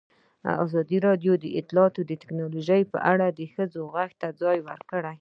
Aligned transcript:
ازادي 0.63 0.97
راډیو 1.07 1.33
د 1.39 1.45
اطلاعاتی 1.59 2.15
تکنالوژي 2.23 2.81
په 2.91 2.97
اړه 3.11 3.27
د 3.29 3.39
ښځو 3.53 3.81
غږ 3.95 4.11
ته 4.21 4.27
ځای 4.41 4.57
ورکړی. 4.67 5.09